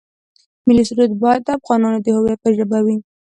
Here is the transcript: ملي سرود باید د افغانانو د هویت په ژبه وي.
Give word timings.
ملي 0.67 0.83
سرود 0.89 1.11
باید 1.23 1.41
د 1.43 1.49
افغانانو 1.57 1.99
د 2.01 2.07
هویت 2.15 2.39
په 2.41 2.49
ژبه 2.57 2.79
وي. 2.85 2.97